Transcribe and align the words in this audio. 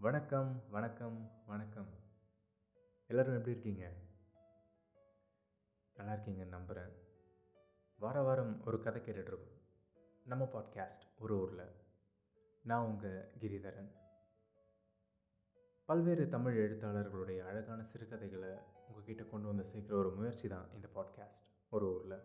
வணக்கம் 0.00 0.62
வணக்கம் 0.70 1.30
வணக்கம். 1.46 1.88
எல்லோரும் 3.06 3.32
எப்படி 3.32 3.50
இருக்கீங்க? 3.50 3.92
நல்லா 5.94 6.12
இருக்கீங்கன்னு 6.12 6.48
நம்புகிறேன் 6.48 6.92
வார 7.96 8.22
வாரம் 8.22 8.64
ஒரு 8.64 8.80
கதை 8.80 9.02
கேட்டுட்ருக்கோம். 9.02 9.60
நம்ம 10.24 10.44
பாட்காஸ்ட் 10.52 11.18
ஒரு 11.18 11.40
ஊரில். 11.40 11.70
நான் 12.62 12.84
உங்கள் 12.84 13.32
கிரிதரன். 13.40 13.92
பல்வேறு 15.84 16.28
தமிழ் 16.28 16.58
எழுத்தாளர்களுடைய 16.58 17.38
அழகான 17.46 17.84
சிறுகதைகளை 17.84 18.58
உங்ககிட்ட 18.88 19.22
கொண்டு 19.22 19.46
வந்து 19.46 19.62
சேர்க்குற 19.62 19.92
ஒரு 19.92 20.14
முயற்சி 20.14 20.48
தான் 20.48 20.72
இந்த 20.74 20.88
பாட்காஸ்ட் 20.94 21.70
ஒரு 21.70 21.92
ஊரில். 21.92 22.22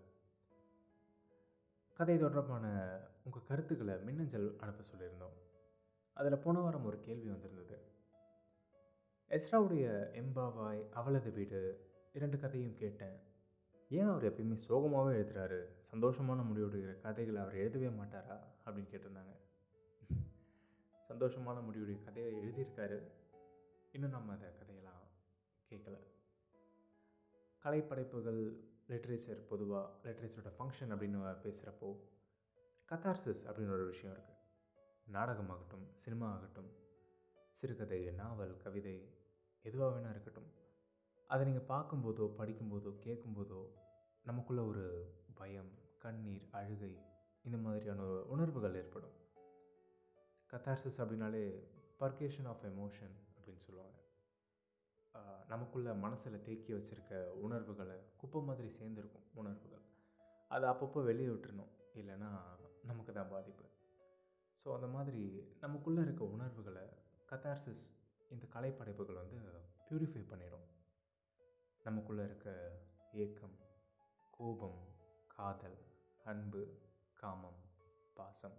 கதை 1.93 2.17
தொடர்பான 2.17 2.97
உங்கள் 3.23 3.43
கருத்துக்களை 3.43 3.99
மின்னஞ்சல் 3.99 4.57
அனுப்ப 4.59 4.83
சொல்லியிருந்தோம். 4.83 5.53
அதில் 6.15 6.37
போன 6.37 6.59
வாரம் 6.59 6.85
ஒரு 6.85 6.99
கேள்வி 6.99 7.27
வந்திருந்தது. 7.27 7.77
எஸ்ராவுடைய 9.29 9.85
எம்பாவாய் 10.13 10.89
அவளது 10.89 11.31
வீடு 11.31 11.89
இரண்டு 12.13 12.39
கதையும் 12.39 12.73
கேட்டேன். 12.73 13.19
ஏன் 13.89 14.05
அவர் 14.05 14.23
எப்பயுமே 14.23 14.53
சோகமாகவே 14.53 15.17
எழுதுகிறாரு 15.17 15.65
சந்தோஷமான 15.91 16.41
முடிவுடைய 16.41 16.99
கதைகளை 16.99 17.41
அவர் 17.41 17.55
எழுதவே 17.55 17.85
மாட்டாரா? 17.85 18.37
அப்படின்னு 18.65 18.89
கேட்டிருந்தாங்க. 18.91 19.33
சந்தோஷமான 21.09 21.57
முடிவுடைய 21.61 22.03
கதையை 22.03 22.33
எழுதியிருக்காரு. 22.33 23.11
இன்னும் 23.91 24.09
நம்ம 24.09 24.33
அதை 24.33 24.49
கதையெல்லாம் 24.57 25.01
கேட்கல. 25.69 25.97
கலைப்படைப்புகள் 27.63 28.55
லிட்ரேச்சர் 28.87 29.47
பொதுவாக 29.47 30.09
லிட்ரேச்சரோட 30.09 30.51
ஃபங்க்ஷன் 30.59 30.91
அப்படின்னு 30.91 31.37
பேசுகிறப்போ 31.43 31.99
கத்தார்சிஸ் 32.89 33.45
அப்படின்னு 33.45 33.71
ஒரு 33.71 33.85
விஷயம் 33.85 34.17
இருக்குது 34.17 34.34
நாடகமாகட்டும் 35.07 35.83
சினிமா 36.03 36.27
ஆகட்டும் 36.35 36.69
சிறுகதை 37.57 37.99
நாவல் 38.19 38.53
கவிதை 38.63 38.95
எதுவாக 39.65 39.91
வேணா 39.95 40.09
இருக்கட்டும். 40.13 40.47
அதை 41.29 41.43
நீங்கள் 41.47 41.69
பார்க்கும்போதோ 41.73 42.25
படிக்கும்போதோ 42.39 42.91
கேட்கும்போதோ 43.05 43.61
நமக்குள்ளே 44.29 44.63
ஒரு 44.71 44.85
பயம் 45.39 45.71
கண்ணீர் 46.03 46.47
அழுகை 46.59 46.91
இந்த 47.45 47.57
மாதிரியான 47.65 48.03
உணர்வுகள் 48.33 48.77
ஏற்படும். 48.81 49.15
கத்தார்சிஸ் 50.51 50.99
அப்படின்னாலே 51.03 51.43
பர்கேஷன் 52.01 52.49
ஆஃப் 52.51 52.65
எமோஷன் 52.71 53.15
அப்படின்னு 53.37 53.63
சொல்லுவாங்க. 53.67 53.97
நமக்குள்ளே 55.53 55.91
மனசில் 56.05 56.43
தேக்கி 56.47 56.71
வச்சுருக்க 56.73 57.21
உணர்வுகளை 57.45 57.97
குப்பை 58.21 58.41
மாதிரி 58.41 58.69
சேர்ந்துருக்கும் 58.79 59.27
உணர்வுகள். 59.41 59.85
அதை 60.47 60.65
அப்பப்போ 60.69 60.99
வெளியே 61.09 61.29
விட்டுருணும் 61.33 61.73
இல்லைன்னா 61.99 62.29
நமக்கு 62.89 63.11
தான் 63.13 63.33
பாதிப்பு. 63.35 63.65
ஸோ 64.57 64.67
அந்த 64.75 64.87
மாதிரி 64.87 65.23
நமக்குள்ளே 65.63 66.01
இருக்க 66.01 66.23
உணர்வுகளை 66.35 66.85
கத்தார்சிஸ் 67.31 67.85
இந்த 68.33 68.45
கலைப்படைப்புகள் 68.53 69.21
வந்து 69.21 69.37
ப்யூரிஃபை 69.87 70.23
பண்ணிடும். 70.29 70.67
நமக்குள்ளே 71.85 72.23
இருக்க 72.23 72.49
ஏக்கம் 73.23 73.57
கோபம் 74.37 74.79
காதல் 75.35 75.77
அன்பு 76.31 76.63
காமம் 77.21 77.59
பாசம் 78.17 78.57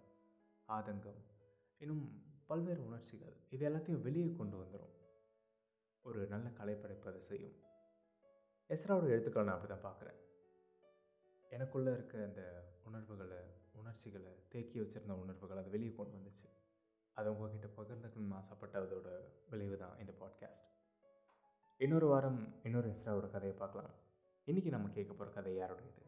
ஆதங்கம் 0.68 1.22
இன்னும் 1.80 2.04
பல்வேறு 2.50 2.82
உணர்ச்சிகள் 2.88 3.36
இது 3.54 3.62
எல்லாத்தையும் 3.68 4.04
வெளியே 4.06 4.28
கொண்டு 4.32 4.56
வந்துடும் 4.62 4.94
ஒரு 6.04 6.20
நல்ல 6.32 6.46
கலைப்படைப்பு 6.58 7.08
அதை 7.10 7.20
செய்யும். 7.30 7.56
எஸ்ராவோட 8.70 9.06
எழுத்துக்களை 9.14 9.44
நான் 9.46 9.56
அப்படி 9.56 9.72
தான் 9.72 9.86
பார்க்குறேன். 9.88 10.20
எனக்குள்ளே 11.50 11.92
இருக்க 11.92 12.16
அந்த 12.28 12.42
உணர்வுகளை 12.88 13.40
உணர்ச்சிகளை 13.76 14.46
தேக்கி 14.48 14.80
வச்சுருந்த 14.80 15.10
உணர்வுகள் 15.10 15.56
அதை 15.56 15.70
வெளியே 15.70 15.92
கொண்டு 15.94 16.16
வந்துச்சு. 16.18 16.48
அதை 17.16 17.32
உங்ககிட்ட 17.32 17.82
பகிர்ந்துக்கணும்னு 17.82 18.38
ஆசைப்பட்டதோட 18.40 19.08
விளைவு 19.46 19.76
தான் 19.76 19.98
இந்த 19.98 20.12
பாட்காஸ்ட் 20.20 20.64
இன்னொரு 21.76 22.06
வாரம் 22.06 22.64
இன்னொரு 22.64 22.88
எஸ்ராவோட 22.88 23.30
கதையை 23.30 23.58
பார்க்கலாம். 23.58 23.94
இன்றைக்கி 24.46 24.68
நம்ம 24.68 24.88
கேட்க 24.88 25.12
போகிற 25.12 25.30
கதை 25.30 25.54
யாருடையது? 25.56 26.02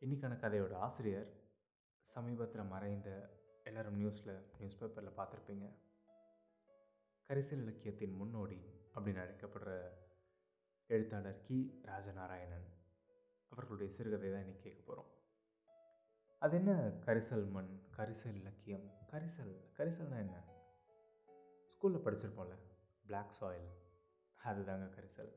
இன்றைக்கான 0.00 0.34
கதையோட 0.44 0.74
ஆசிரியர் 0.74 1.30
சமீபத்தில் 2.06 2.62
மறைந்த 2.62 3.08
எல்லோரும் 3.64 4.00
நியூஸில் 4.00 4.34
நியூஸ் 4.58 4.78
பேப்பரில் 4.78 5.16
பார்த்துருப்பீங்க. 5.16 5.66
கரிசல் 7.28 7.62
இலக்கியத்தின் 7.62 8.12
முன்னோடி 8.12 8.60
அப்படின்னு 8.94 9.22
அழைக்கப்படுற 9.24 9.72
எழுத்தாளர் 10.86 11.42
கி. 11.42 11.58
ராஜநாராயணன் 11.84 12.68
அவர்களுடைய 13.48 13.92
சிறுகதை 13.94 14.32
தான் 14.32 14.42
இன்றைக்கி 14.42 14.60
கேட்க 14.60 14.82
போகிறோம் 14.82 15.10
அது 16.40 16.56
என்ன? 16.56 16.72
கரிசல் 17.06 17.50
மண் 17.50 17.80
கரிசல் 17.96 18.34
இலக்கியம். 18.34 18.90
கரிசல் 19.10 19.64
கரிசல்னா 19.76 20.18
என்ன? 20.18 20.44
ஸ்கூலில் 21.66 22.04
படிச்சிருப்போம்ல 22.04 22.58
பிளாக் 23.06 23.32
சாயில் 23.40 23.70
அதுதாங்க 24.44 24.90
கரிசல். 24.90 25.32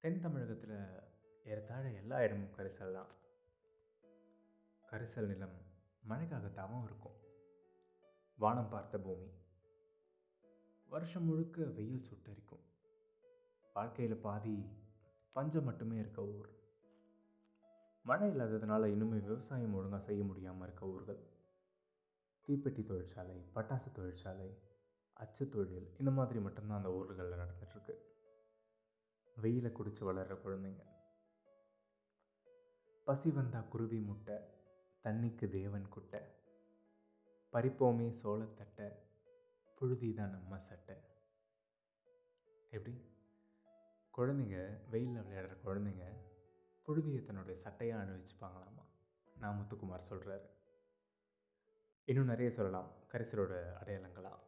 தென் 0.00 0.20
தமிழகத்தில் 0.20 1.00
ஏறத்தாழ 1.44 1.90
எல்லா 1.90 2.22
இடமும் 2.22 2.54
கரிசல் 2.56 2.92
தான். 2.92 3.06
கரிசல் 4.90 5.26
நிலம் 5.26 5.58
மழைக்காகத்தாகவும் 6.08 6.84
இருக்கும். 6.84 7.16
வானம் 8.36 8.68
பார்த்த 8.68 8.98
பூமி. 8.98 9.30
வருஷம் 10.88 11.24
முழுக்க 11.24 11.64
வெயில் 11.64 12.04
சுட்டரிக்கும். 12.04 12.64
வாழ்க்கையில் 13.74 14.16
பாதி 14.16 14.68
பஞ்சம் 15.32 15.64
மட்டுமே 15.64 15.98
இருக்க 15.98 16.22
ஊர். 16.22 16.59
மழை 18.02 18.30
இல்லாததுனால 18.30 18.84
இன்னுமே 18.86 19.18
விவசாயம் 19.24 19.74
ஒழுங்காக 19.74 20.04
செய்ய 20.04 20.24
முடியாமல் 20.24 20.62
இருக்க 20.62 20.86
ஊர்கள். 20.86 21.20
தீப்பெட்டி 22.46 22.84
தொழிற்சாலை 22.84 23.44
பட்டாசு 23.54 23.92
தொழிற்சாலை 23.92 24.58
அச்சு 25.12 25.48
தொழில் 25.48 25.96
இந்த 25.98 26.10
மாதிரி 26.10 26.40
மட்டும்தான் 26.40 26.76
அந்த 26.76 26.92
ஊர்களில் 26.92 27.32
நடந்துகிட்ருக்கு 27.32 27.94
வெயிலை 29.36 29.72
குடித்து 29.72 30.04
வளர்கிற 30.04 30.40
குழந்தைங்க. 30.40 30.82
பசி 33.04 33.30
வந்தா 33.30 33.60
குருவி 33.60 34.00
முட்டை 34.00 34.34
தண்ணிக்கு 35.04 35.48
தேவன் 35.50 35.88
குட்டை 35.88 36.20
பறிப்போமே 37.52 38.08
சோளத்தட்டை 38.22 38.88
புழுதி 39.74 40.14
தான் 40.14 40.30
நம்ம 40.30 40.58
சட்டை. 40.58 40.96
எப்படி? 42.70 42.96
குழந்தைங்க 44.18 44.88
வெயிலில் 44.90 45.22
விளையாடுற 45.22 45.54
குழந்தைங்க 45.64 46.06
புழுதியை 46.90 47.24
தன்னுடைய 47.24 47.60
சட்டையாக 47.60 48.02
அணிவிச்சுப்பாங்களாமா 48.02 48.84
நான் 49.38 49.58
முத்துக்குமார் 49.58 50.10
சொல்கிறாரு 50.10 50.48
இன்னும் 52.04 52.26
நிறைய 52.26 52.50
சொல்லலாம். 52.50 52.92
கரிசலோட 53.12 53.72
அடையாளங்களா? 53.82 54.38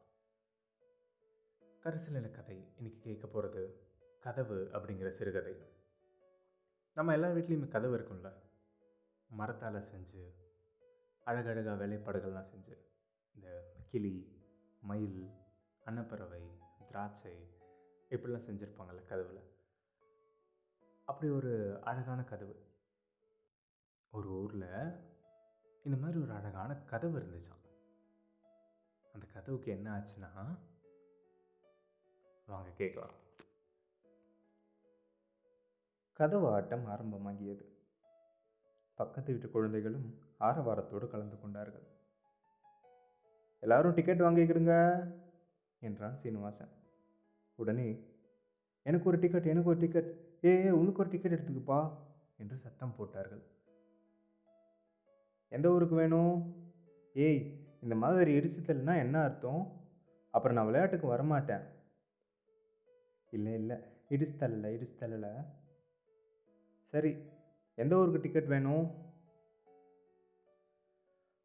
கரிசலில் 1.83 2.31
கதை 2.31 2.75
இன்றைக்கி 2.79 2.99
கேட்க 2.99 3.27
போகிறது 3.27 3.91
கதவு 4.21 4.69
அப்படிங்கிற 4.73 5.11
சிறுகதை. 5.11 5.57
நம்ம 6.95 7.13
எல்லா 7.13 7.29
வீட்லேயுமே 7.29 7.69
கதவு 7.69 7.99
இருக்கும்ல? 7.99 8.33
மரத்தால் 9.29 9.75
செஞ்சு 9.75 10.33
அழகழகாக 11.25 11.87
வேலைப்பாடுகள்லாம் 11.87 12.51
செஞ்சு 12.55 12.77
இந்த 13.35 13.75
கிளி 13.91 14.43
மயில் 14.81 15.31
அன்னப்பறவை 15.85 16.59
திராட்சை 16.87 17.59
இப்படிலாம் 18.11 18.47
செஞ்சுருப்பாங்கள்ல 18.49 19.05
கதவில்? 19.05 19.52
அப்படி 21.05 21.33
ஒரு 21.33 21.81
அழகான 21.85 22.25
கதவு. 22.25 22.55
ஒரு 24.11 24.29
ஊரில் 24.29 24.69
இந்த 25.83 25.97
மாதிரி 26.01 26.21
ஒரு 26.21 26.33
அழகான 26.33 26.75
கதவு 26.75 27.19
இருந்துச்சான் 27.19 27.61
அந்த 29.13 29.27
கதவுக்கு 29.33 29.71
என்ன 29.73 29.87
ஆச்சுன்னா 29.99 30.31
வாங்க 32.47 32.71
கேட்கலாம். 32.71 33.15
கதவு 36.13 36.49
ஆட்டம் 36.53 36.87
ஆரம்பமாகியது. 36.87 37.65
பக்கத்து 38.95 39.33
வீட்டு 39.33 39.51
குழந்தைகளும் 39.51 40.09
ஆரவாரத்தோடு 40.41 41.09
கலந்து 41.09 41.41
கொண்டார்கள். 41.41 41.87
எல்லாரும் 43.61 43.95
டிக்கெட் 43.95 44.21
வாங்கிக்கிடுங்க 44.21 44.75
என்றான் 45.81 46.19
சீனிவாசன். 46.19 46.73
உடனே 47.55 47.89
எனக்கு 48.83 49.09
ஒரு 49.09 49.19
டிக்கெட் 49.19 49.47
எனக்கு 49.47 49.69
ஒரு 49.69 49.81
டிக்கெட் 49.81 50.32
ஏ 50.45 50.71
உனக்கு 50.71 51.01
ஒரு 51.01 51.11
டிக்கெட் 51.11 51.33
எடுத்துக்குப்பா 51.33 51.91
என்று 52.37 52.57
சத்தம் 52.59 52.97
போட்டார்கள். 52.97 53.43
எந்த 55.49 55.71
ஊருக்கு 55.71 55.95
வேணும்? 55.95 56.55
ஏய் 57.15 57.67
இந்த 57.83 57.95
மாதிரி 57.95 58.39
இடிச்சு 58.39 58.99
என்ன 58.99 59.23
அர்த்தம்? 59.23 59.81
அப்புறம் 60.31 60.57
நான் 60.57 60.65
விளையாட்டுக்கு 60.65 61.17
வரமாட்டேன். 61.17 61.65
இல்லை 63.31 63.55
இல்லை 63.55 63.77
இடிச்சு 64.09 64.41
தள்ளல 64.41 64.71
இடிச்சு 64.75 64.97
தள்ளல. 65.01 65.47
சரி 66.87 67.17
எந்த 67.75 67.97
ஊருக்கு 67.97 68.21
டிக்கெட் 68.21 68.47
வேணும்? 68.47 68.87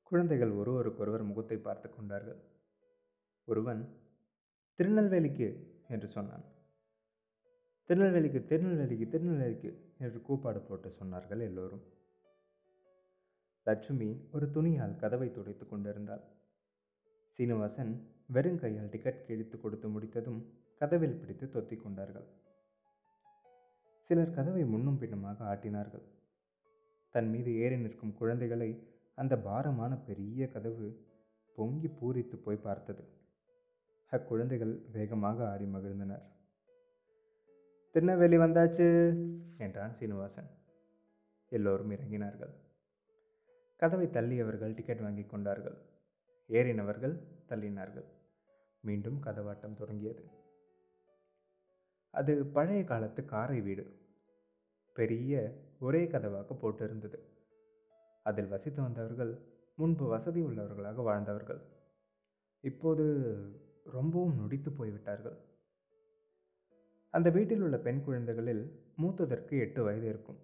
குழந்தைகள் 0.03 0.51
ஒருவருக்கொருவர் 0.51 1.23
முகத்தை 1.23 1.57
பார்த்து 1.57 1.89
கொண்டார்கள். 1.89 2.39
ஒருவன் 3.45 3.99
திருநெல்வேலிக்கு 4.75 5.47
என்று 5.87 6.07
சொன்னான். 6.07 6.43
திருநெல்வேலிக்கு 7.89 8.39
திருநெல்வேலிக்கு 8.45 9.05
திருநெல்வேலிக்கு 9.11 9.69
என்று 9.97 10.21
கூப்பாடு 10.21 10.59
போட்டு 10.59 10.89
சொன்னார்கள் 10.99 11.41
எல்லோரும். 11.41 11.83
லட்சுமி 13.63 14.29
ஒரு 14.31 14.51
துணியால் 14.51 14.95
கதவை 14.95 15.31
துடைத்து 15.31 15.67
கொண்டிருந்தாள். 15.67 16.23
சீனிவாசன் 17.31 17.93
வெறுங்கையால் 18.33 18.89
டிக்கெட் 18.89 19.25
கிழித்து 19.25 19.59
கொடுத்து 19.59 19.89
முடித்ததும் 19.89 20.41
கதவில் 20.79 21.17
பிடித்து 21.19 21.47
தொத்திக் 21.47 21.83
கொண்டார்கள். 21.83 22.27
சிலர் 24.01 24.33
கதவை 24.33 24.65
முன்னும் 24.65 24.97
பின்னுமாக 24.97 25.55
ஆட்டினார்கள். 25.55 26.05
தன் 27.09 27.29
மீது 27.29 27.55
ஏறி 27.55 27.77
நிற்கும் 27.77 28.15
குழந்தைகளை 28.15 28.69
அந்த 29.15 29.37
பாரமான 29.37 29.95
பெரிய 29.97 30.47
கதவு 30.47 30.87
பொங்கி 31.55 31.87
பூரித்து 31.87 32.35
போய் 32.35 32.65
பார்த்தது. 32.69 33.03
அக்குழந்தைகள் 34.11 34.91
வேகமாக 34.91 35.49
ஆடி 35.49 35.65
மகிழ்ந்தனர். 35.65 36.25
திருநெல்வேலி 37.97 38.37
வந்தாச்சு? 38.37 38.87
என்றான் 39.57 39.93
சீனிவாசன். 39.93 40.49
எல்லோரும் 41.49 41.91
இறங்கினார்கள். 41.91 42.53
கதவை 43.77 44.07
தள்ளியவர்கள் 44.07 44.73
டிக்கெட் 44.73 45.01
வாங்கி 45.01 45.23
கொண்டார்கள். 45.23 45.77
ஏறினவர்கள் 46.47 47.21
தள்ளினார்கள். 47.47 48.05
மீண்டும் 48.79 49.23
கதவாட்டம் 49.23 49.73
தொடங்கியது. 49.73 50.23
அது 52.09 52.45
பழைய 52.45 52.83
காலத்து 52.83 53.25
காரை 53.25 53.61
வீடு. 53.61 53.99
பெரிய 54.93 55.53
ஒரே 55.79 56.05
கதவாக 56.05 56.57
போட்டிருந்தது. 56.61 57.19
அதில் 58.23 58.47
வசித்து 58.47 58.81
வந்தவர்கள் 58.81 59.37
முன்பு 59.75 60.07
வசதி 60.07 60.41
உள்ளவர்களாக 60.41 60.95
வாழ்ந்தவர்கள். 60.95 61.61
இப்போது 62.59 63.03
ரொம்பவும் 63.83 64.39
நொடித்து 64.39 64.69
போய்விட்டார்கள். 64.69 65.46
அந்த 67.09 67.29
வீட்டில் 67.29 67.61
உள்ள 67.61 67.77
பெண் 67.77 68.03
குழந்தைகளில் 68.03 68.93
மூத்ததற்கு 69.01 69.59
எட்டு 69.59 69.83
வயது 69.83 70.07
இருக்கும். 70.09 70.39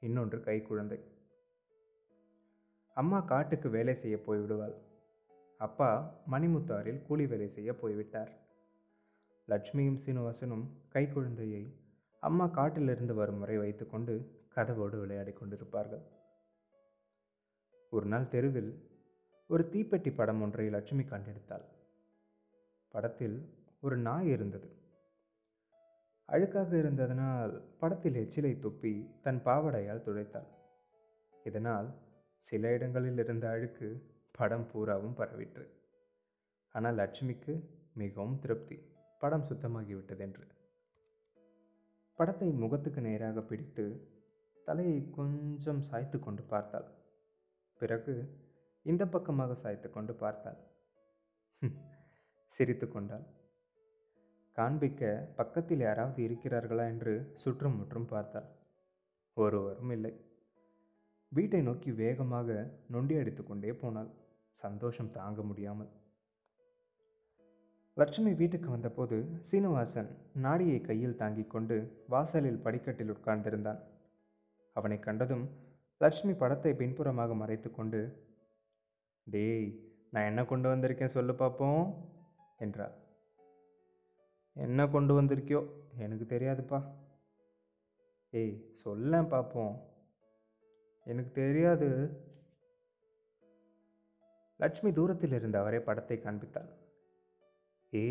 இன்னொன்று 0.00 0.40
கை 0.40 0.62
குழந்தை. 0.62 0.98
அம்மா 2.94 3.20
காட்டுக்கு 3.20 3.68
வேலை 3.68 3.94
செய்ய 3.94 4.16
போய்விடுவாள். 4.16 4.74
அப்பா 5.58 6.20
மணிமுத்தாரில் 6.30 7.02
கூலி 7.02 7.26
வேலை 7.26 7.48
செய்ய 7.48 7.74
போய்விட்டார். 7.74 8.32
லட்சுமியும் 9.48 9.98
சீனிவாசனும் 10.06 10.64
கைக்குழந்தையை 10.92 11.74
அம்மா 12.20 12.46
காட்டிலிருந்து 12.46 13.14
வரும் 13.14 13.38
வரை 13.38 13.58
வைத்துக்கொண்டு 13.58 14.44
கதவோடு 14.54 15.00
விளையாடி 15.00 15.32
கொண்டிருப்பார்கள். 15.32 16.02
ஒரு 17.90 18.06
நாள் 18.06 18.28
தெருவில் 18.28 18.72
ஒரு 19.46 19.68
தீப்பெட்டி 19.72 20.14
படம் 20.14 20.42
ஒன்றை 20.42 20.70
லட்சுமி 20.70 21.02
கண்டெடுத்தாள். 21.02 21.66
படத்தில் 22.88 23.54
ஒரு 23.80 23.96
நாய் 23.96 24.28
இருந்தது. 24.28 24.84
அழுக்காக 26.28 26.70
இருந்ததனால் 26.82 27.52
படத்தில் 27.80 28.18
எச்சிலை 28.22 28.52
துப்பி 28.64 28.92
தன் 29.24 29.40
பாவடையால் 29.46 30.04
துடைத்தாள். 30.06 30.48
இதனால் 31.48 31.88
சில 32.48 32.72
இடங்களில் 32.76 33.20
இருந்த 33.24 33.46
அழுக்கு 33.54 33.88
படம் 34.38 34.66
பூராவும் 34.70 35.16
பரவிற்று. 35.20 35.66
ஆனால் 36.74 36.98
லட்சுமிக்கு 37.00 37.54
மிகவும் 38.02 38.38
திருப்தி 38.42 38.78
படம் 39.22 39.46
சுத்தமாகிவிட்டதென்று 39.50 40.46
படத்தை 42.18 42.48
முகத்துக்கு 42.62 43.00
நேராக 43.06 43.40
பிடித்து 43.48 43.84
தலையை 44.66 44.98
கொஞ்சம் 45.16 45.80
சாய்த்து 45.88 46.18
கொண்டு 46.26 46.42
பார்த்தாள். 46.52 46.88
பிறகு 47.80 48.14
இந்த 48.86 49.02
பக்கமாக 49.14 49.56
சாய்த்து 49.62 49.88
கொண்டு 49.96 50.12
பார்த்தாள். 50.22 50.60
சிரித்து 52.56 52.86
கொண்டாள். 52.88 53.26
காண்பிக்க 54.58 55.02
பக்கத்தில் 55.38 55.82
யாராவது 55.86 56.20
இருக்கிறார்களா 56.26 56.84
என்று 56.92 57.12
சுற்றும் 57.42 57.76
முற்றும் 57.78 58.08
பார்த்தாள். 58.12 58.48
ஒருவரும் 59.36 59.92
இல்லை. 59.96 60.12
வீட்டை 61.32 61.60
நோக்கி 61.62 61.90
வேகமாக 62.02 62.48
நொண்டி 62.94 63.14
அடித்து 63.20 63.42
கொண்டே 63.44 63.72
போனாள். 63.82 64.10
சந்தோஷம் 64.60 65.14
தாங்க 65.16 65.40
முடியாமல். 65.42 65.90
லட்சுமி 67.96 68.32
வீட்டுக்கு 68.40 68.68
வந்தபோது 68.70 69.18
சீனிவாசன் 69.50 70.10
நாடியை 70.44 70.80
கையில் 70.80 71.18
தாங்கிக் 71.20 71.52
கொண்டு 71.54 71.76
வாசலில் 72.14 72.62
படிக்கட்டில் 72.64 73.12
உட்கார்ந்திருந்தான். 73.14 73.80
அவனை 74.76 74.98
கண்டதும் 75.06 75.46
லட்சுமி 76.00 76.34
படத்தை 76.42 76.72
பின்புறமாக 76.80 77.34
மறைத்து 77.42 77.70
கொண்டு 77.70 78.00
டேய் 79.26 79.70
நான் 80.12 80.28
என்ன 80.30 80.40
கொண்டு 80.44 80.68
வந்திருக்கேன் 80.72 81.16
சொல்லு 81.16 81.34
பார்ப்போம் 81.34 81.84
என்றாள். 82.58 82.94
என்ன 84.56 84.86
கொண்டு 84.86 85.22
வந்திருக்கியோ? 85.22 85.60
எனக்கு 85.98 86.24
தெரியாதுப்பா. 86.24 86.78
ஏய் 88.30 88.70
சொல்லேன் 88.72 89.28
பார்ப்போம் 89.28 89.74
எனக்கு 91.06 91.30
தெரியாது. 91.30 91.88
லட்சுமி 94.60 94.92
தூரத்தில் 94.92 95.32
இருந்த 95.32 95.58
அவரே 95.58 95.80
படத்தை 95.80 96.16
காண்பித்தாள். 96.18 96.70
ஏ 97.92 98.06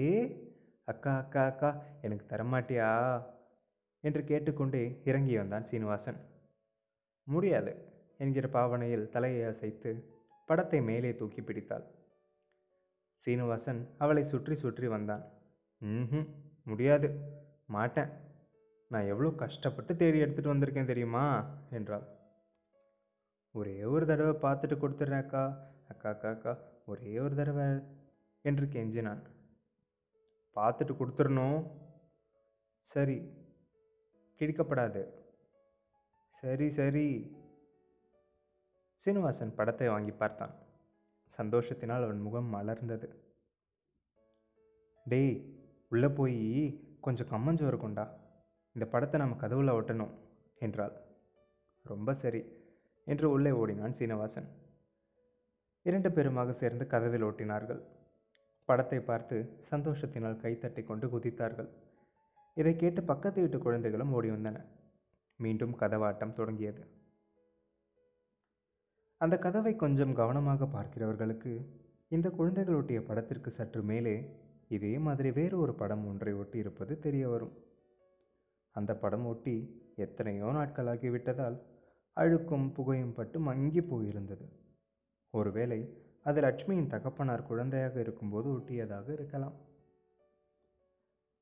அக்கா 0.83 1.18
அக்கா 1.18 1.45
அக்கா 1.45 1.69
எனக்கு 2.01 2.25
தரமாட்டியா? 2.30 2.89
என்று 4.03 4.24
கேட்டுக்கொண்டே 4.24 5.01
இறங்கி 5.03 5.38
வந்தான் 5.38 5.65
சீனிவாசன். 5.65 6.19
முடியாது 7.27 7.74
என்கிற 8.18 8.48
பாவனையில் 8.48 9.09
தலையை 9.09 9.44
அசைத்து 9.44 9.91
படத்தை 10.45 10.81
மேலே 10.81 11.15
தூக்கி 11.15 11.41
பிடித்தாள். 11.41 11.86
சீனிவாசன் 13.27 13.81
அவளை 13.98 14.24
சுற்றி 14.24 14.56
சுற்றி 14.56 14.88
வந்தான். 14.88 15.24
ம் 15.81 16.27
முடியாது. 16.63 17.19
மாட்டேன். 17.66 18.10
நான் 18.88 19.06
எவ்வளோ 19.06 19.30
கஷ்டப்பட்டு 19.30 19.95
தேடி 19.95 20.22
எடுத்துகிட்டு 20.22 20.54
வந்திருக்கேன் 20.54 20.86
தெரியுமா? 20.86 21.45
என்றாள். 21.69 22.06
ஒரே 23.51 23.83
ஒரு 23.83 24.06
தடவை 24.06 24.33
பார்த்துட்டு 24.33 24.75
கொடுத்துட்றேன் 24.75 25.24
அக்கா. 25.24 25.72
அக்கா 25.88 26.10
அக்கா 26.10 26.30
அக்கா. 26.30 26.57
ஒரே 26.86 27.19
ஒரு 27.19 27.36
தடவை 27.36 27.80
என்று 28.42 28.66
கெஞ்சினான். 28.66 29.22
பார்த்துட்டு 30.56 30.94
கொடுத்துடணும். 30.94 31.68
சரி. 32.86 33.30
கிழிக்கப்படாது. 34.39 35.10
சரி 36.42 36.72
சரி. 36.72 37.36
சீனிவாசன் 38.95 39.56
படத்தை 39.56 39.88
வாங்கி 39.88 40.12
பார்த்தான். 40.12 40.56
சந்தோஷத்தினால் 41.38 42.04
அவன் 42.04 42.19
முகம் 42.19 42.54
மலர்ந்தது. 42.54 43.07
டேய் 45.06 45.54
உள்ளே 45.91 46.09
போய் 46.19 46.39
கொஞ்சம் 47.05 47.31
கம்மஞ்சோறு 47.33 47.77
கொண்டா 47.81 48.05
இந்த 48.75 48.85
படத்தை 48.93 49.17
நம்ம 49.21 49.35
கதவுல 49.41 49.73
ஒட்டணும் 49.79 50.13
என்றாள். 50.65 50.95
ரொம்ப 51.85 52.13
சரி 52.21 52.41
என்று 53.07 53.25
உள்ளே 53.33 53.51
ஓடினான் 53.61 53.97
சீனிவாசன். 53.97 54.47
இரண்டு 55.85 56.09
பேருமாக 56.15 56.53
சேர்ந்து 56.61 56.85
கதவில் 56.93 57.25
ஓட்டினார்கள். 57.27 57.81
படத்தை 58.69 58.99
பார்த்து 59.09 59.35
சந்தோஷத்தினால் 59.71 60.41
கைத்தட்டி 60.43 60.81
கொண்டு 60.83 61.07
குதித்தார்கள். 61.13 61.69
இதை 62.57 62.74
கேட்டு 62.81 63.01
பக்கத்து 63.12 63.39
வீட்டு 63.43 63.57
குழந்தைகளும் 63.65 64.13
ஓடி 64.17 64.29
வந்தன. 64.36 64.57
மீண்டும் 65.39 65.75
கதவாட்டம் 65.81 66.38
தொடங்கியது. 66.39 66.83
அந்த 69.21 69.36
கதவை 69.45 69.74
கொஞ்சம் 69.83 70.13
கவனமாக 70.21 70.67
பார்க்கிறவர்களுக்கு 70.75 71.51
இந்த 72.15 72.27
குழந்தைகள் 72.39 72.77
ஒட்டிய 72.79 73.00
படத்திற்கு 73.10 73.50
சற்று 73.57 73.81
மேலே 73.91 74.15
இதே 74.67 74.98
மாதிரி 74.98 75.31
வேறு 75.31 75.60
ஒரு 75.60 75.74
படம் 75.74 76.07
ஒன்றை 76.07 76.34
ஒட்டி 76.34 76.57
இருப்பது 76.57 77.00
தெரிய 77.00 77.29
வரும் 77.29 77.63
அந்த 78.72 78.95
படம் 78.95 79.25
ஒட்டி 79.25 79.84
எத்தனையோ 79.95 80.45
நாட்களாகிவிட்டதால் 80.45 81.62
அழுக்கும் 82.13 82.74
புகையும் 82.74 83.13
பட்டு 83.13 83.39
மங்கி 83.39 83.79
போயிருந்தது. 83.79 84.50
ஒருவேளை 85.31 86.03
அது 86.24 86.41
லட்சுமியின் 86.41 86.88
தகப்பனார் 86.88 87.48
குழந்தையாக 87.48 88.00
இருக்கும்போது 88.00 88.50
ஒட்டியதாக 88.50 89.10
இருக்கலாம். 89.10 89.53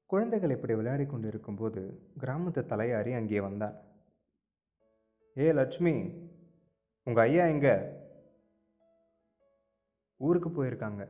குழந்தைகள் 0.05 0.49
இப்படி 0.49 0.75
விளையாடி 0.75 1.05
கொண்டிருக்கும்போது 1.05 2.11
கிராமத்து 2.19 2.61
தலையாரி 2.65 3.15
அங்கே 3.15 3.39
வந்தான். 3.39 3.75
ஏ 5.37 5.51
லட்சுமி 5.51 6.13
உங்கள் 7.03 7.29
ஐயா 7.29 7.45
எங்க? 7.45 7.99
ஊருக்கு 10.17 10.49
போயிருக்காங்க. 10.49 11.07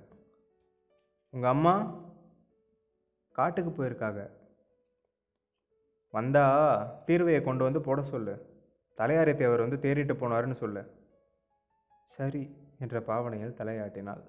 உங்கள் 1.30 1.50
அம்மா? 1.50 2.03
காட்டுக்கு 3.34 3.72
போயிருக்காங்க 3.72 4.22
வந்தா 6.14 6.46
தீர்வையை 7.08 7.44
கொண்டு 7.44 7.64
வந்து 7.64 7.82
போட 7.82 8.02
சொல்லு. 8.02 8.34
தலையாரி 8.98 9.34
தேவர் 9.36 9.64
வந்து 9.66 9.78
தேறிட்டு 9.84 10.14
போனாருன்னு 10.18 10.58
சொல்லு. 10.64 10.82
சரி 12.16 12.44
என்ற 12.80 13.02
பாவனையில் 13.02 13.58
தலையாட்டினாள். 13.60 14.24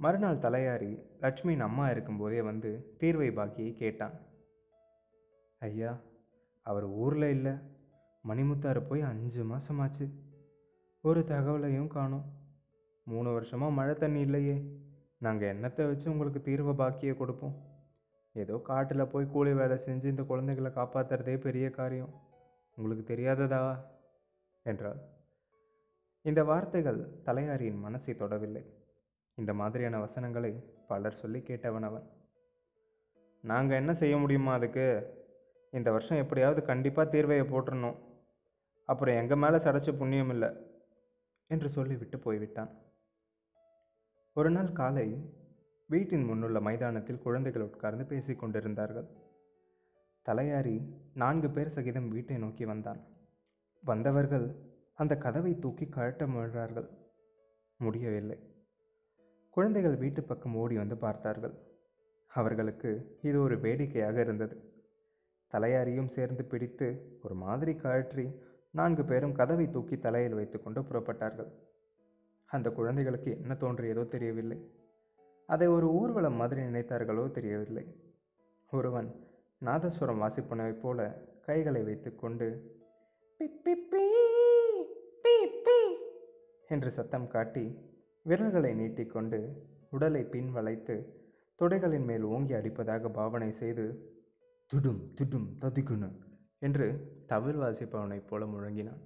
மறுநாள் 0.00 0.42
தலையாரி 0.44 0.92
லட்சுமியின் 1.20 1.66
அம்மா 1.68 1.84
இருக்கும்போதே 1.90 2.40
வந்து 2.42 2.70
தீர்வை 3.00 3.28
பாக்கியை 3.38 3.72
கேட்டான். 3.74 4.16
ஐயா 5.58 5.92
அவர் 6.66 6.86
ஊரில் 7.02 7.28
இல்லை. 7.36 7.52
மணிமுத்தார் 8.28 8.80
போய் 8.88 9.08
அஞ்சு 9.10 9.42
மாதமாச்சு 9.44 10.06
ஒரு 11.04 11.20
தகவலையும் 11.20 11.92
காணோம். 11.96 12.26
மூணு 13.06 13.32
வருஷமாக 13.32 13.72
மழை 13.72 13.94
தண்ணி 13.94 14.20
இல்லையே. 14.20 14.56
நாங்கள் 15.22 15.56
என்னத்தை 15.56 15.86
வச்சு 15.86 16.10
உங்களுக்கு 16.10 16.40
தீர்வை 16.44 16.72
பாக்கியை 16.80 17.16
கொடுப்போம்? 17.16 17.56
ஏதோ 18.32 18.60
காட்டில் 18.64 19.06
போய் 19.06 19.26
கூலி 19.26 19.52
வேலை 19.52 19.76
செஞ்சு 19.76 20.04
இந்த 20.04 20.22
குழந்தைகளை 20.22 20.70
காப்பாற்றுறதே 20.74 21.40
பெரிய 21.40 21.70
காரியம். 21.70 22.12
உங்களுக்கு 22.74 23.14
தெரியாததா? 23.14 23.84
என்றாள். 24.62 25.00
இந்த 26.22 26.44
வார்த்தைகள் 26.44 27.00
தலையாரியின் 27.24 27.84
மனசை 27.84 28.12
தொடவில்லை. 28.14 28.64
இந்த 29.34 29.54
மாதிரியான 29.54 29.98
வசனங்களை 29.98 30.52
பலர் 30.88 31.12
சொல்லி 31.12 31.38
கேட்டவன் 31.38 31.82
அவன். 31.82 32.06
நாங்கள் 33.40 33.76
என்ன 33.76 33.94
செய்ய 33.94 34.16
முடியுமா 34.16 34.52
அதுக்கு? 34.52 34.86
இந்த 35.70 35.90
வருஷம் 35.90 36.18
எப்படியாவது 36.18 36.62
கண்டிப்பாக 36.62 37.10
தீர்வையை 37.16 37.44
போட்டுடணும் 37.52 37.98
அப்புறம் 38.84 39.16
எங்கள் 39.16 39.38
மேலே 39.38 39.56
சடைச்ச 39.56 39.96
புண்ணியம் 39.96 40.30
இல்லை. 40.30 40.50
என்று 41.46 41.68
சொல்லிவிட்டு 41.68 42.18
போய்விட்டான். 42.18 42.72
ஒரு 44.36 44.50
நாள் 44.50 44.72
காலை 44.72 45.06
வீட்டின் 45.88 46.24
முன்னுள்ள 46.28 46.60
மைதானத்தில் 46.60 47.22
குழந்தைகள் 47.22 47.62
உட்கார்ந்து 47.62 48.04
பேசிக் 48.04 48.38
கொண்டிருந்தார்கள். 48.38 49.08
தலையாரி 50.26 50.76
நான்கு 51.14 51.50
பேர் 51.50 51.70
சகிதம் 51.70 52.08
வீட்டை 52.08 52.36
நோக்கி 52.36 52.64
வந்தான். 52.64 53.00
வந்தவர்கள் 53.84 54.46
அந்த 54.94 55.16
கதவை 55.16 55.58
தூக்கி 55.58 55.84
கழட்ட 55.84 56.26
முயன்றார்கள். 56.26 56.88
முடியவில்லை. 57.76 58.38
குழந்தைகள் 59.50 59.96
வீட்டு 59.96 60.22
பக்கம் 60.22 60.54
ஓடி 60.54 60.76
வந்து 60.76 60.96
பார்த்தார்கள். 60.96 61.54
அவர்களுக்கு 62.30 63.18
இது 63.22 63.40
ஒரு 63.40 63.58
வேடிக்கையாக 63.60 64.20
இருந்தது. 64.20 64.56
தலையாரியும் 65.52 66.12
சேர்ந்து 66.16 66.44
பிடித்து 66.44 67.18
ஒரு 67.22 67.34
மாதிரி 67.34 67.74
கழற்றி 67.74 68.26
நான்கு 68.70 69.04
பேரும் 69.04 69.32
கதவை 69.32 69.70
தூக்கி 69.70 69.98
தலையில் 69.98 70.34
வைத்துக்கொண்டு 70.34 70.80
புறப்பட்டார்கள். 70.80 71.52
அந்த 72.52 72.70
குழந்தைகளுக்கு 72.70 73.30
என்ன 73.40 73.52
தோன்றியதோ 73.60 74.02
தெரியவில்லை. 74.14 74.56
அதை 75.48 75.66
ஒரு 75.66 75.86
ஊர்வலம் 75.92 76.38
மாதிரி 76.40 76.60
நினைத்தார்களோ 76.62 77.24
தெரியவில்லை. 77.30 77.84
ஒருவன் 78.72 79.08
நாதஸ்வரம் 79.64 80.20
வாசிப்பனவைப் 80.22 80.82
போல 80.82 81.06
கைகளை 81.46 81.82
வைத்துக்கொண்டு 81.82 82.48
என்று 86.68 86.90
சத்தம் 86.90 87.28
காட்டி 87.28 87.64
விரல்களை 88.26 88.72
நீட்டிக்கொண்டு 88.74 89.40
உடலை 89.90 90.22
பின் 90.24 90.50
வளைத்து 90.52 90.96
தொடைகளின் 91.58 92.06
மேல் 92.10 92.22
ஓங்கி 92.34 92.54
அடிப்பதாக 92.60 93.10
பாவனை 93.12 93.50
செய்து 93.52 93.86
துடும் 94.72 95.02
துடும் 95.18 95.48
ததிகுணு 95.60 96.10
என்று 96.58 96.86
தமிழ் 97.26 97.58
வாசிப்பவனைப் 97.62 98.28
போல 98.28 98.44
முழங்கினான். 98.44 99.02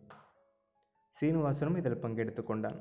சீனிவாசனும் 1.17 1.76
இதில் 1.76 2.03
பங்கெடுத்து 2.03 2.43
கொண்டான். 2.43 2.79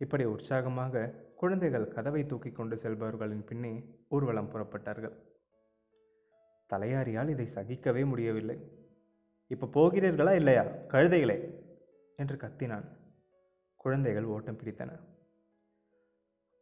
இப்படி 0.00 0.24
உற்சாகமாக 0.24 1.14
குழந்தைகள் 1.36 1.88
கதவை 1.88 2.26
தூக்கி 2.26 2.52
கொண்டு 2.52 2.76
செல்பவர்களின் 2.76 3.46
பின்னே 3.46 3.98
ஊர்வலம் 4.08 4.50
புறப்பட்டார்கள். 4.50 5.16
தலையாரியால் 6.70 7.28
இதை 7.28 7.48
சகிக்கவே 7.54 8.06
முடியவில்லை. 8.06 8.56
இப்போ 9.46 9.66
போகிறீர்களா 9.66 10.34
இல்லையா 10.34 10.62
கழுதைகளே? 10.62 11.54
என்று 12.16 12.36
கத்தினான். 12.36 12.84
குழந்தைகள் 13.76 14.24
ஓட்டம் 14.24 14.58
பிடித்தன. 14.58 15.00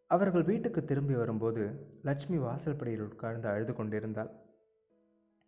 அவர்கள் 0.07 0.43
வீட்டுக்கு 0.43 0.85
திரும்பி 0.85 1.15
வரும்போது 1.15 1.63
லட்சுமி 2.03 2.39
வாசல்படியில் 2.39 3.07
உட்கார்ந்து 3.09 3.49
அழுது 3.49 3.73
கொண்டிருந்தாள். 3.75 4.31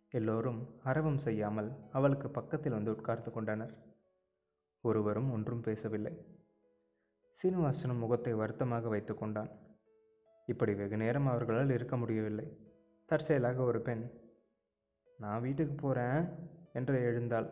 எல்லோரும் 0.09 0.79
அரவம் 0.83 1.17
செய்யாமல் 1.17 1.71
அவளுக்கு 1.91 2.29
பக்கத்தில் 2.29 2.71
வந்து 2.71 2.91
உட்கார்ந்து 2.91 3.31
கொண்டனர். 3.31 3.73
ஒருவரும் 4.81 5.31
ஒன்றும் 5.31 5.61
பேசவில்லை. 5.61 6.30
சீனிவாசனும் 7.39 7.97
முகத்தை 7.97 8.33
வருத்தமாக 8.33 8.87
வைத்து 8.87 9.13
கொண்டான். 9.13 9.51
இப்படி 10.45 10.73
வெகு 10.73 10.97
நேரம் 10.97 11.27
அவர்களால் 11.27 11.69
இருக்க 11.69 11.97
முடியவில்லை. 11.97 12.57
தற்செயலாக 13.05 13.61
ஒரு 13.61 13.81
பெண் 13.81 14.09
நான் 15.17 15.41
வீட்டுக்கு 15.41 15.73
போகிறேன் 15.73 16.27
என்று 16.73 16.95
எழுந்தாள். 16.95 17.49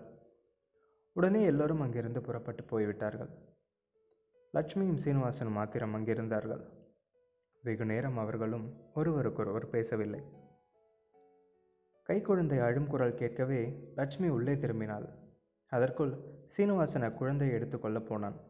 உடனே 1.13 1.43
எல்லோரும் 1.43 1.81
அங்கிருந்து 1.81 2.21
புறப்பட்டு 2.21 2.63
போய்விட்டார்கள். 2.63 3.29
லட்சுமியும் 4.53 4.99
சீனிவாசனும் 5.05 5.51
மாத்திரம் 5.51 5.95
அங்கிருந்தார்கள். 5.95 6.63
வெகு 7.63 7.85
நேரம் 7.85 8.17
அவர்களும் 8.17 8.93
ஒருவருக்கொருவர் 8.93 9.69
பேசவில்லை. 9.69 10.21
கைக்குழந்தை 12.09 12.59
அழும் 12.61 12.87
குரல் 12.87 13.15
கேட்கவே 13.15 13.91
லட்சுமி 13.95 14.29
உள்ளே 14.29 14.55
திரும்பினாள். 14.55 15.09
அதற்குள் 15.67 16.13
சீனிவாசன் 16.47 17.01
அக்குழந்தையை 17.01 17.57
எடுத்துக்கொள்ளப் 17.59 18.07
போனான். 18.07 18.48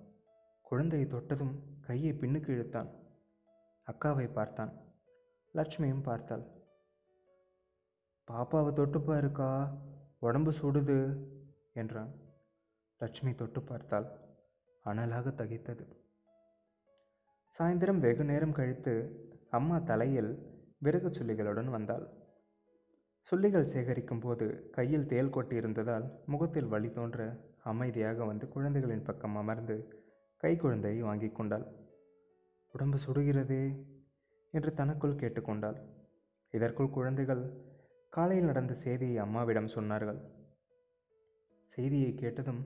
குழந்தையை 0.69 1.07
தொட்டதும் 1.07 1.53
கையை 1.87 2.11
பின்னுக்கு 2.13 2.49
இழுத்தான். 2.49 2.89
அக்காவை 3.87 4.25
பார்த்தான். 4.33 4.71
லட்சுமியும் 5.53 6.03
பார்த்தாள். 6.03 6.43
பாப்பாவை 8.27 8.71
தொட்டுப்பாருக்கா 8.79 9.49
உடம்பு 10.19 10.51
சுடுது 10.51 10.97
என்றான். 11.73 12.11
லட்சுமி 13.01 13.31
தொட்டு 13.35 13.61
பார்த்தாள். 13.61 14.07
அனலாக 14.85 15.33
தகித்தது. 15.41 15.85
சாயந்தரம் 17.55 17.99
வெகு 17.99 18.23
நேரம் 18.23 18.51
கழித்து 18.51 18.93
அம்மா 19.49 19.77
தலையில் 19.79 20.31
விறகு 20.77 21.09
சுள்ளிகளுடன் 21.09 21.69
வந்தாள். 21.69 22.05
சுள்ளிகள் 23.31 23.71
சேகரிக்கும் 23.73 24.19
போது 24.19 24.45
கையில் 24.71 25.09
தேல் 25.13 25.33
கொட்டியிருந்ததால் 25.35 26.05
முகத்தில் 26.25 26.67
வலி 26.67 26.89
தோன்ற 26.91 27.27
அமைதியாக 27.63 28.25
வந்து 28.25 28.45
குழந்தைகளின் 28.47 29.03
பக்கம் 29.03 29.35
அமர்ந்து 29.35 29.75
கை 30.41 30.55
குழந்தையை 30.55 31.01
வாங்கி 31.01 31.29
கொண்டாள். 31.29 31.65
உடம்பு 32.71 32.97
சுடுகிறதே? 32.97 33.87
என்று 34.51 34.73
தனக்குள் 34.73 35.15
கேட்டுக்கொண்டாள். 35.15 35.81
இதற்குள் 36.51 36.89
குழந்தைகள் 36.89 37.61
காலையில் 38.09 38.45
நடந்த 38.45 38.73
செய்தியை 38.73 39.17
அம்மாவிடம் 39.17 39.65
சொன்னார்கள். 39.65 40.21
செய்தியை 41.63 42.15
கேட்டதும் 42.15 42.65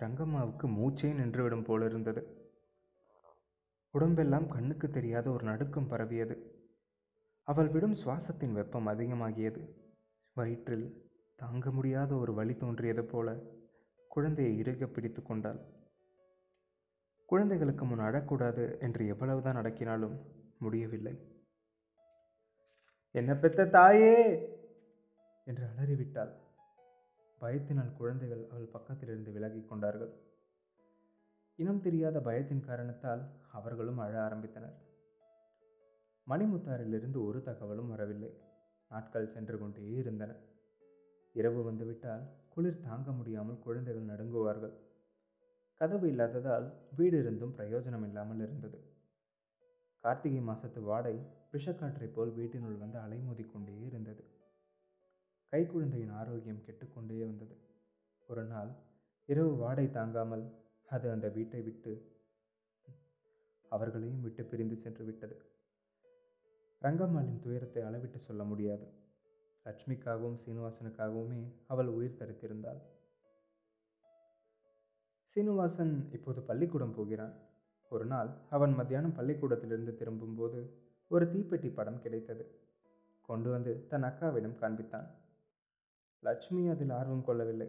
ரங்கம்மாவுக்கு 0.00 0.66
மூச்சே 0.66 1.12
நின்றுவிடும் 1.12 1.64
போலிருந்தது. 1.64 2.52
உடம்பெல்லாம் 3.90 4.48
கண்ணுக்கு 4.48 4.90
தெரியாத 4.90 5.30
ஒரு 5.30 5.44
நடுக்கம் 5.44 5.88
பரவியது. 5.88 6.66
அவள் 7.42 7.68
விடும் 7.68 7.94
சுவாசத்தின் 7.94 8.52
வெப்பம் 8.52 8.86
அதிகமாகியது. 8.86 9.68
வயிற்றில் 10.34 11.12
தாங்க 11.36 11.70
முடியாத 11.70 12.14
ஒரு 12.14 12.34
வழி 12.34 12.56
தோன்றியது 12.56 13.04
போல 13.04 13.40
குழந்தையை 14.08 14.58
இறுக 14.58 14.86
பிடித்து 14.86 15.22
கொண்டாள். 15.22 15.73
குழந்தைகளுக்கு 17.34 17.84
முன் 17.84 17.98
அழக்கூடாது 17.98 18.80
என்று 18.80 19.06
எவ்வளவுதான் 19.06 19.56
அடக்கினாலும் 19.56 20.18
முடியவில்லை. 20.58 21.18
என்ன 23.10 23.34
பெத்த 23.34 23.64
தாயே? 23.64 24.48
என்று 25.44 25.66
அலறிவிட்டாள். 25.66 26.32
பயத்தினால் 27.40 27.96
குழந்தைகள் 27.96 28.48
அவள் 28.50 28.70
பக்கத்திலிருந்து 28.72 29.32
விலகிக் 29.32 29.68
கொண்டார்கள். 29.68 30.12
இனம் 31.56 31.80
தெரியாத 31.80 32.20
பயத்தின் 32.20 32.64
காரணத்தால் 32.64 33.26
அவர்களும் 33.52 33.98
அழ 33.98 34.28
ஆரம்பித்தனர். 34.28 34.74
மணிமுத்தாரிலிருந்து 36.30 37.24
ஒரு 37.24 37.42
தகவலும் 37.42 37.88
வரவில்லை. 37.88 38.38
நாட்கள் 38.88 39.28
சென்று 39.28 39.58
கொண்டே 39.58 39.90
இருந்தன. 39.90 40.34
இரவு 41.32 41.62
வந்துவிட்டால் 41.62 42.22
குளிர் 42.48 42.80
தாங்க 42.80 43.10
முடியாமல் 43.10 43.58
குழந்தைகள் 43.58 44.04
நடுங்குவார்கள். 44.04 44.92
கதவு 45.80 46.08
இல்லாததால் 46.08 46.66
வீடு 46.96 47.18
இருந்தும் 47.18 47.54
பிரயோஜனம் 47.58 48.04
இல்லாமல் 48.06 48.40
இருந்தது. 48.40 48.78
கார்த்திகை 50.04 50.40
மாசத்து 50.48 50.80
வாடை 50.80 51.14
பிஷக்காற்றைப் 51.52 52.14
போல் 52.14 52.32
வீட்டினுள் 52.32 52.78
வந்து 52.78 52.98
அலைமோதி 52.98 53.44
கொண்டே 53.52 53.74
இருந்தது 53.80 54.24
கைக்குழந்தையின் 55.52 56.12
ஆரோக்கியம் 56.12 56.64
கெட்டுக்கொண்டே 56.64 57.18
வந்தது. 57.24 57.56
ஒரு 58.28 58.44
நாள் 58.44 58.70
இரவு 59.28 59.56
வாடை 59.56 59.90
தாங்காமல் 59.90 60.44
அது 60.88 61.10
அந்த 61.10 61.28
வீட்டை 61.28 61.62
விட்டு 61.62 61.92
அவர்களையும் 63.70 64.20
விட்டு 64.20 64.44
பிரிந்து 64.44 64.76
சென்று 64.76 65.04
விட்டது. 65.04 65.36
ரங்கம்மாளின் 66.82 67.40
துயரத்தை 67.40 67.82
அளவிட்டு 67.82 68.18
சொல்ல 68.18 68.44
முடியாது. 68.44 68.86
லட்சுமிக்காகவும் 69.66 70.40
சீனிவாசனுக்காகவுமே 70.44 71.42
அவள் 71.66 71.86
உயிர் 71.86 72.18
தரித்திருந்தாள். 72.18 72.80
சீனிவாசன் 75.34 76.12
இப்போது 76.12 76.40
பள்ளிக்கூடம் 76.40 76.94
போகிறான். 76.94 77.32
ஒரு 77.88 78.06
நாள் 78.06 78.28
அவன் 78.50 78.74
மத்தியானம் 78.74 79.14
பள்ளிக்கூடத்திலிருந்து 79.14 79.94
திரும்பும்போது 79.94 80.82
ஒரு 81.08 81.26
தீப்பெட்டி 81.26 81.74
படம் 81.74 82.02
கிடைத்தது. 82.02 82.60
கொண்டு 83.22 83.50
வந்து 83.50 83.86
தன் 83.86 84.02
அக்காவிடம் 84.02 84.58
காண்பித்தான். 84.60 85.06
லட்சுமி 86.20 86.68
அதில் 86.68 86.90
ஆர்வம் 86.90 87.24
கொள்ளவில்லை. 87.24 87.68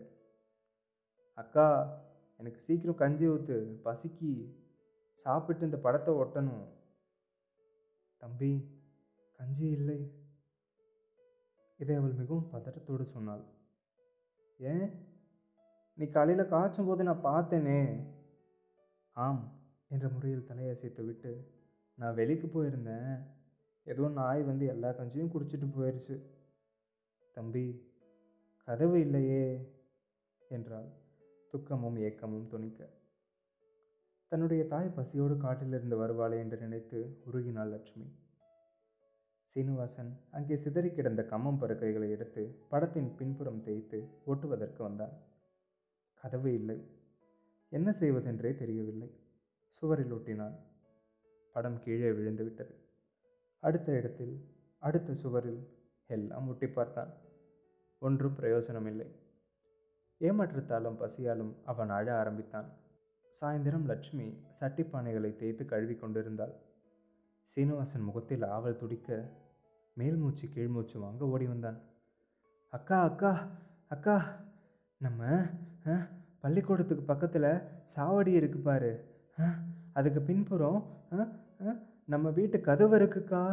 அக்கா 1.33 1.97
எனக்கு 2.37 2.59
சீக்கிரம் 2.59 2.95
கஞ்சி 2.95 3.27
ஊற்று 3.27 3.81
பசிக்கு. 3.83 4.55
சாப்பிட்டு 5.15 5.65
இந்த 5.65 5.77
படத்தை 5.77 6.13
ஒட்டணும். 6.13 6.67
தம்பி 8.17 8.81
கஞ்சி 9.31 9.69
இல்லை. 9.69 10.11
இதை 11.77 11.95
அவள் 11.95 12.11
மிகவும் 12.11 12.49
பதட்டத்தோடு 12.53 13.03
சொன்னாள். 13.03 13.43
ஏன்? 14.57 15.13
நீ 15.97 16.05
காலையில் 16.05 16.51
காய்ச்சும் 16.53 16.87
போது 16.87 17.01
நான் 17.07 17.25
பார்த்தேனே. 17.27 17.79
ஆம் 19.15 19.43
என்ற 19.87 20.05
முறையில் 20.09 20.47
தலையசைத்து 20.49 21.01
விட்டு 21.05 21.31
நான் 21.97 22.17
வெளிக்கு 22.19 22.47
போயிருந்தேன். 22.47 23.13
ஏதோ 23.87 24.07
நாய் 24.17 24.41
வந்து 24.43 24.65
எல்லா 24.65 24.89
கஞ்சியும் 24.89 25.31
குடிச்சிட்டு 25.33 25.67
போயிடுச்சு 25.75 26.15
தம்பி 27.37 27.65
கதவு 28.67 28.97
இல்லையே 28.99 29.45
என்றாள். 30.49 30.89
துக்கமும் 31.51 31.97
ஏக்கமும் 32.07 32.49
துணிக்க. 32.53 32.89
தன்னுடைய 34.31 34.61
தாய் 34.67 34.95
பசியோடு 34.97 35.37
காட்டிலிருந்து 35.37 35.97
வருவாளே 36.01 36.37
என்று 36.43 36.57
நினைத்து 36.57 36.99
உருகினாள் 37.27 37.71
லட்சுமி. 37.73 38.07
சீனிவாசன் 39.55 40.11
அங்கே 40.31 40.55
சிதறி 40.57 40.89
கிடந்த 40.91 41.21
கம்மம் 41.31 41.61
பருக்கைகளை 41.61 42.09
எடுத்து 42.09 42.43
படத்தின் 42.69 43.09
பின்புறம் 43.19 43.63
தேய்த்து 43.67 43.99
ஒட்டுவதற்கு 44.25 44.81
வந்தான். 44.83 45.15
கதவு 46.25 46.53
இல்லை. 46.53 46.91
என்ன 47.69 47.91
செய்வதென்றே 47.91 48.55
தெரியவில்லை. 48.55 49.19
சுவரில் 49.71 50.13
ஒட்டினான். 50.13 50.55
படம் 51.53 51.79
கீழே 51.79 52.09
விழுந்துவிட்டது. 52.09 52.73
அடுத்த 53.59 53.91
இடத்தில் 53.91 54.55
அடுத்த 54.79 55.13
சுவரில் 55.13 55.67
எல்லாம் 56.07 56.47
ஒட்டி 56.47 56.67
பார்த்தான். 56.67 57.13
ஒன்றும் 57.99 58.35
பிரயோசனமில்லை. 58.35 59.19
ஏமாற்றத்தாலும் 60.19 60.97
பசியாலும் 60.97 61.55
அவன் 61.65 61.89
அழ 61.89 62.17
ஆரம்பித்தான். 62.17 62.69
சாயந்தரம் 63.41 63.85
லட்சுமி 63.85 64.43
சட்டிப்பானைகளை 64.59 65.35
தேய்த்து 65.35 65.65
கழுவி 65.65 65.95
கொண்டிருந்தாள். 65.95 66.53
சீனிவாசன் 67.47 68.01
முகத்தில் 68.01 68.41
ஆவல் 68.41 68.77
துடிக்க 68.77 69.29
மேல் 69.93 70.15
மூச்சு 70.15 70.49
கீழ் 70.49 70.67
மூச்சு 70.67 70.99
வாங்க 70.99 71.25
ஓடி 71.25 71.45
வந்தான். 71.45 71.81
அக்கா 72.69 73.03
அக்கா 73.03 73.51
அக்கா 73.87 74.43
நம்ம 74.97 75.45
பள்ளிக்கூடத்துக்கு 76.45 77.03
பக்கத்தில் 77.03 77.45
சாவடி 77.95 78.31
இருக்கு 78.39 78.59
பாரு. 78.59 78.89
அதுக்கு 79.93 80.21
பின்புறம் 80.21 80.81
நம்ம 82.05 82.29
வீட்டு 82.29 82.61
கதவு 82.61 82.97
இருக்குக்கா. 82.99 83.43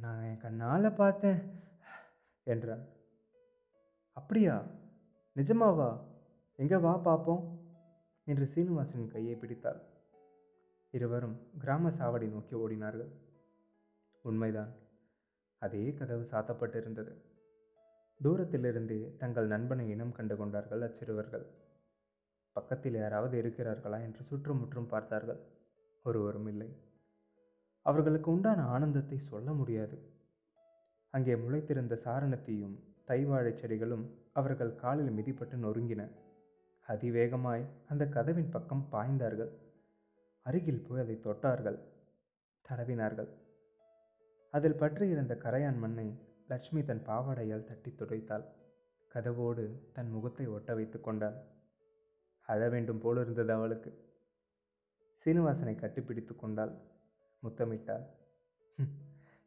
நான் 0.00 0.22
என் 0.22 0.40
கண்ணால் 0.40 0.92
பார்த்தேன். 0.92 1.40
என்றான். 2.44 2.84
அப்படியா? 4.12 4.56
நிஜமாவா? 5.36 5.90
எங்கே 6.56 6.76
வா 6.76 6.96
பார்ப்போம் 6.96 7.44
என்று 8.24 8.46
சீனிவாசன் 8.46 9.10
கையை 9.10 9.34
பிடித்தாள். 9.34 9.80
இருவரும் 10.90 11.36
கிராம 11.58 11.90
சாவடி 11.90 12.30
நோக்கி 12.30 12.56
ஓடினார்கள். 12.56 13.12
உண்மைதான். 14.22 14.72
அதே 15.58 15.92
கதவு 15.92 16.28
சாத்தப்பட்டிருந்தது. 16.30 17.14
தூரத்திலிருந்தே 18.22 19.16
தங்கள் 19.16 19.46
நண்பனை 19.46 19.88
இனம் 19.88 20.12
கண்டு 20.12 20.36
கொண்டார்கள் 20.36 20.80
அச்சிறுவர்கள். 20.80 21.46
பக்கத்தில் 22.52 22.94
யாராவது 22.94 23.42
இருக்கிறார்களா 23.42 24.00
என்று 24.00 24.22
சுற்றுமுற்றும் 24.22 24.86
பார்த்தார்கள். 24.86 25.40
ஒருவரும் 26.02 26.46
இல்லை. 26.46 26.76
அவர்களுக்கு 27.82 28.30
உண்டான 28.30 28.62
ஆனந்தத்தை 28.62 29.18
சொல்ல 29.18 29.52
முடியாது. 29.52 29.96
அங்கே 31.10 31.34
முளைத்திருந்த 31.34 31.94
சாரணத்தையும் 32.04 32.76
தைவாழைச் 33.06 33.58
செடிகளும் 33.58 34.30
அவர்கள் 34.32 34.74
காலில் 34.74 35.16
மிதிப்பட்டு 35.16 35.56
நொறுங்கின. 35.56 36.08
அதிவேகமாய் 36.88 37.64
அந்த 37.88 38.06
கதவின் 38.06 38.50
பக்கம் 38.50 38.88
பாய்ந்தார்கள். 38.92 39.50
அருகில் 40.42 40.86
போய் 40.88 41.00
அதை 41.00 41.20
தொட்டார்கள். 41.24 41.78
தடவினார்கள். 42.68 43.28
அதில் 44.50 44.74
பற்றியிருந்த 44.74 45.34
கரையான் 45.34 45.78
மண்ணை 45.78 46.30
லட்சுமி 46.52 46.80
தன் 46.84 47.06
பாவாடையால் 47.06 47.68
தட்டி 47.68 47.90
துடைத்தாள். 47.90 48.46
கதவோடு 49.10 49.64
தன் 49.96 50.10
முகத்தை 50.10 50.46
ஒட்ட 50.56 50.74
வைத்து 50.74 50.98
கொண்டாள். 51.00 51.36
அழ 52.48 52.60
வேண்டும் 52.68 53.00
போலிருந்தது 53.04 53.52
அவளுக்கு. 53.52 53.90
சீனிவாசனை 55.22 55.74
கட்டிப்பிடித்து 55.78 56.34
கொண்டாள். 56.36 56.72
முத்தமிட்டாள். 57.42 58.04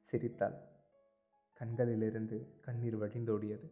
சிரித்தாள். 0.09 0.57
கண்களிலிருந்து 1.59 2.37
கண்ணீர் 2.65 2.97
வடிந்தோடியது 3.01 3.67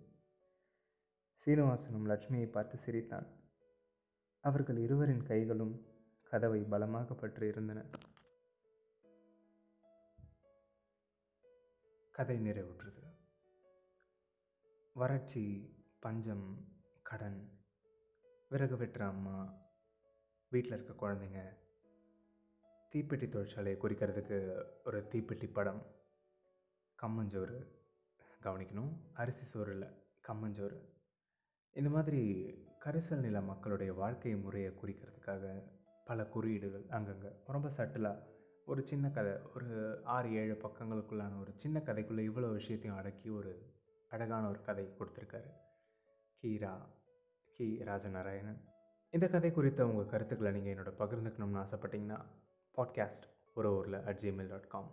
சீனிவாசனும் 1.42 2.10
லட்சுமியை 2.12 2.50
பார்த்து 2.52 2.78
சிரித்தான். 2.78 3.28
அவர்கள் 4.44 4.80
இருவரின் 4.86 5.24
கைகளும் 5.30 5.74
கதவை 6.32 6.62
பலமாக 6.74 7.14
பற்றி 7.14 7.48
இருந்தன 7.48 7.80
கதை 12.16 12.38
நிறைவுற்றது. 12.40 13.03
வறட்சி 14.96 15.76
பஞ்சம் 16.00 16.68
கடன் 17.02 17.50
விறகு 18.50 18.76
வெட்டுற 18.78 19.00
அம்மா 19.00 19.54
வீட்டில் 20.50 20.72
இருக்க 20.72 21.08
குழந்தைங்க 21.08 21.58
தீப்பெட்டி 22.92 23.28
தொழிற்சாலையை 23.30 23.78
குறிக்கிறதுக்கு 23.84 24.64
ஒரு 24.86 25.08
தீப்பெட்டி 25.12 25.54
படம். 25.54 25.96
கம்மஞ்சோறு 27.02 27.68
கவனிக்கணும். 28.42 28.92
அரிசி 29.14 29.46
சோறு 29.46 29.72
இல்லை. 29.72 29.88
கம்மஞ்சோறு 30.28 30.90
இந்த 31.72 31.90
மாதிரி 31.90 32.46
கரிசல் 32.86 33.20
நில 33.20 33.42
மக்களுடைய 33.42 33.94
வாழ்க்கை 33.94 34.36
முறையை 34.36 34.72
குறிக்கிறதுக்காக 34.72 35.64
பல 36.06 36.26
குறியீடுகள் 36.26 36.86
அங்கங்கே. 36.90 37.30
ரொம்ப 37.46 37.70
சட்டிலாக 37.70 38.24
ஒரு 38.66 38.86
சின்ன 38.86 39.10
கதை. 39.10 39.32
ஒரு 39.56 40.02
ஆறு 40.06 40.34
ஏழு 40.34 40.54
பக்கங்களுக்குள்ளான 40.54 41.40
ஒரு 41.40 41.54
சின்ன 41.56 41.80
கதைக்குள்ளே 41.80 42.30
இவ்வளோ 42.30 42.52
விஷயத்தையும் 42.52 42.98
அடக்கி 42.98 43.30
ஒரு 43.30 43.73
அழகான 44.14 44.50
ஒரு 44.50 44.62
கதை 44.62 44.94
கொடுத்துருக்காரு. 45.00 45.52
கீரா 46.42 46.82
கி. 47.52 47.80
ராஜநாராயணன். 47.80 48.60
இந்த 49.10 49.28
கதை 49.28 49.52
குறித்த 49.52 49.86
உங்கள் 49.86 50.06
கருத்துக்களை 50.06 50.62
நீங்கள் 50.62 50.76
என்னோட 50.76 50.88
பகிர்ந்துக்கணும்னு 50.88 51.66
ஆசைப்பட்டீங்கன்னா 51.66 52.26
பாட்காஸ்ட் 52.78 53.24
ஒரு 53.54 53.76
ஊரில் 53.76 53.94
at 53.94 54.18
Gmail 54.18 54.48
dot 54.48 54.68
com 54.68 54.92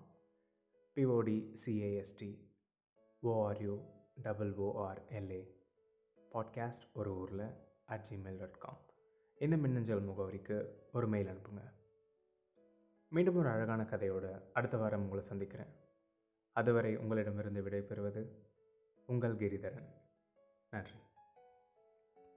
POD 0.94 1.56
CAST 1.66 2.48
ORU 3.22 3.84
double 4.22 4.54
ORLA 4.54 5.54
podcast 6.32 6.92
ஒரு 6.92 7.16
ஊரில் 7.16 7.54
அட் 7.86 8.06
ஜிமெயில் 8.10 8.38
டாட் 8.38 8.58
காம் 8.58 8.80
இந்த 9.38 9.56
மின்னஞ்சல் 9.56 10.02
முகவரிக்கு 10.02 10.70
ஒரு 10.92 11.08
மெயில் 11.08 11.36
அனுப்புங்க. 11.36 11.72
மீண்டும் 13.08 13.36
ஒரு 13.36 13.48
அழகான 13.48 13.82
கதையோட 13.82 14.42
அடுத்த 14.52 14.76
வாரம் 14.76 15.02
உங்களை 15.02 15.24
சந்திக்கிறேன். 15.24 15.72
அதுவரை 16.52 16.96
உங்களிடமிருந்து 16.96 17.62
விடைபெறுவது 17.62 18.48
உங்கள் 19.10 19.36
கிரிதரன். 19.36 19.88
நன்றி. 20.70 20.94